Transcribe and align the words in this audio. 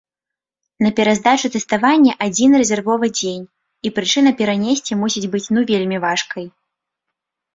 На 0.83 0.89
пераздачу 0.99 1.49
тэставання 1.55 2.13
адзін 2.27 2.51
рэзервовы 2.61 3.07
дзень, 3.19 3.45
і 3.87 3.91
прычына 3.97 4.33
перанесці 4.39 4.97
мусіць 5.01 5.29
быць 5.35 5.45
ну 5.59 5.67
вельмі 5.73 5.97
важкай. 6.07 6.45